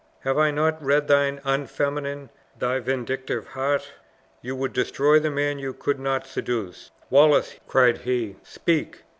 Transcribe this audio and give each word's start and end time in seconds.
Have 0.21 0.39
I 0.39 0.49
not 0.49 0.83
read 0.83 1.07
thine 1.07 1.39
unfeminine, 1.45 2.31
thy 2.57 2.79
vindictive 2.79 3.45
heart? 3.49 3.91
You 4.41 4.55
would 4.55 4.73
destroy 4.73 5.19
the 5.19 5.29
man 5.29 5.59
you 5.59 5.73
could 5.73 5.99
not 5.99 6.25
seduce! 6.25 6.89
Wallace!" 7.11 7.57
cried 7.67 7.97
he, 7.99 8.37
"speak. 8.41 9.03